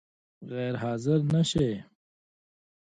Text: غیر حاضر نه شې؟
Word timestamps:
غیر 0.53 0.75
حاضر 0.83 1.19
نه 1.33 1.41
شې؟ 1.49 1.69